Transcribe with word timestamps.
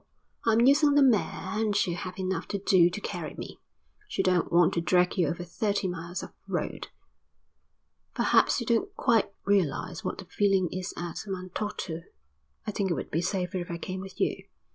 I'm 0.47 0.61
using 0.61 0.95
the 0.95 1.03
mare 1.03 1.21
and 1.59 1.75
she'll 1.75 1.93
have 1.95 2.17
enough 2.17 2.47
to 2.47 2.57
do 2.57 2.89
to 2.89 2.99
carry 3.01 3.35
me; 3.35 3.59
she 4.07 4.23
don't 4.23 4.51
want 4.51 4.73
to 4.73 4.81
drag 4.81 5.15
you 5.15 5.27
over 5.27 5.43
thirty 5.43 5.87
miles 5.87 6.23
of 6.23 6.31
road." 6.47 6.87
"Perhaps 8.15 8.59
you 8.59 8.65
don't 8.65 8.95
quite 8.95 9.31
realise 9.45 10.03
what 10.03 10.17
the 10.17 10.25
feeling 10.25 10.69
is 10.73 10.91
at 10.97 11.23
Matautu. 11.27 12.01
I 12.65 12.71
think 12.71 12.89
it 12.89 12.95
would 12.95 13.11
be 13.11 13.21
safer 13.21 13.59
if 13.59 13.69
I 13.69 13.77
came 13.77 13.99
with 13.99 14.19
you." 14.19 14.45